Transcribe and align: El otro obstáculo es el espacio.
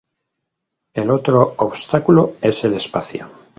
El 0.95 1.11
otro 1.11 1.53
obstáculo 1.57 2.37
es 2.41 2.63
el 2.63 2.73
espacio. 2.73 3.29